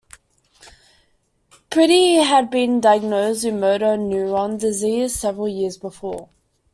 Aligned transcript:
Pretty 1.69 2.15
had 2.15 2.49
been 2.49 2.81
diagnosed 2.81 3.45
with 3.45 3.53
motor 3.53 3.95
neurone 3.97 4.57
disease 4.57 5.13
several 5.13 5.47
years 5.47 5.77
before. 5.77 6.27